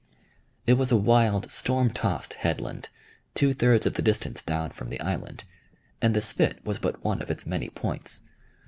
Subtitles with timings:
[0.65, 2.89] It was a wild, storm tossed headland,
[3.35, 5.43] two thirds of the distance down from the island,
[6.01, 8.23] and the spit was but one of its many points.